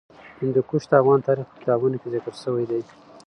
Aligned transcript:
هندوکش 0.41 0.83
د 0.87 0.91
افغان 1.01 1.19
تاریخ 1.27 1.45
په 1.49 1.55
کتابونو 1.61 1.95
کې 2.01 2.07
ذکر 2.15 2.33
شوی 2.43 2.65
دي. 2.71 2.81